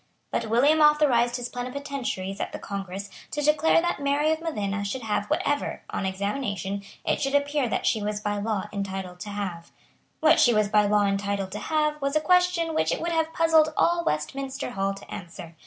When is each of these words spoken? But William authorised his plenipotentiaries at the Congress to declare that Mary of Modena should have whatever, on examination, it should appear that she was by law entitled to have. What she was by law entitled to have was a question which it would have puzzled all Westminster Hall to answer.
But 0.31 0.49
William 0.49 0.81
authorised 0.81 1.35
his 1.35 1.47
plenipotentiaries 1.47 2.39
at 2.39 2.53
the 2.53 2.57
Congress 2.57 3.07
to 3.29 3.39
declare 3.43 3.83
that 3.83 4.01
Mary 4.01 4.31
of 4.31 4.41
Modena 4.41 4.83
should 4.83 5.03
have 5.03 5.29
whatever, 5.29 5.83
on 5.91 6.07
examination, 6.07 6.81
it 7.05 7.21
should 7.21 7.35
appear 7.35 7.69
that 7.69 7.85
she 7.85 8.01
was 8.01 8.19
by 8.19 8.37
law 8.39 8.67
entitled 8.73 9.19
to 9.19 9.29
have. 9.29 9.69
What 10.19 10.39
she 10.39 10.55
was 10.55 10.69
by 10.69 10.87
law 10.87 11.05
entitled 11.05 11.51
to 11.51 11.59
have 11.59 12.01
was 12.01 12.15
a 12.15 12.19
question 12.19 12.73
which 12.73 12.91
it 12.91 12.99
would 12.99 13.11
have 13.11 13.31
puzzled 13.31 13.75
all 13.77 14.03
Westminster 14.03 14.71
Hall 14.71 14.95
to 14.95 15.13
answer. 15.13 15.53